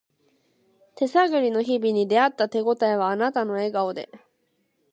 [0.95, 4.09] 手探りの日々に出会った手ごたえはあなたの笑顔で